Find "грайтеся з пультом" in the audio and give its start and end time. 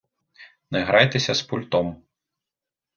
0.85-1.95